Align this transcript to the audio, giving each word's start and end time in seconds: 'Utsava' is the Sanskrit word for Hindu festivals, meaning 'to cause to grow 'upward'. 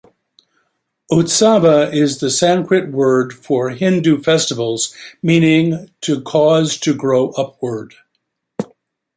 'Utsava' 1.11 1.93
is 1.93 2.17
the 2.17 2.31
Sanskrit 2.31 2.89
word 2.91 3.31
for 3.33 3.69
Hindu 3.69 4.19
festivals, 4.23 4.95
meaning 5.21 5.91
'to 6.01 6.21
cause 6.23 6.79
to 6.79 6.95
grow 6.95 7.29
'upward'. 7.33 7.93